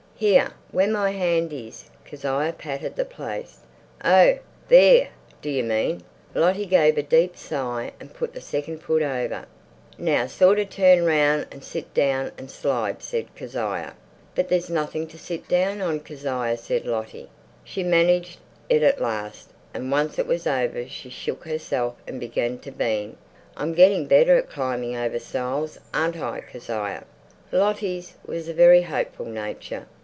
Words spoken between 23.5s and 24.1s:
"I'm getting